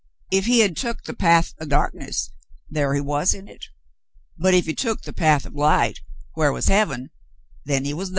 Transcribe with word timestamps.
Ef 0.33 0.45
he 0.45 0.61
hed 0.61 0.75
tuk 0.75 1.03
the 1.03 1.13
path 1.13 1.53
o' 1.61 1.65
darkness, 1.67 2.31
thar 2.73 2.95
he 2.95 2.99
war 3.01 3.23
in 3.35 3.45
hit; 3.45 3.65
but 4.35 4.55
ef 4.55 4.63
he 4.63 4.71
hed 4.71 4.77
tuk 4.79 5.01
the 5.03 5.13
path 5.13 5.45
o' 5.45 5.51
light 5.53 5.99
whar 6.35 6.49
war 6.51 6.59
heaven, 6.67 7.11
then 7.65 7.85
he 7.85 7.93
war 7.93 8.05
thar. 8.05 8.09